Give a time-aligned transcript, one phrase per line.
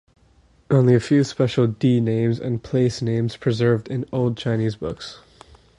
[0.71, 5.19] Only a few special Di names and place names preserved in old Chinese books.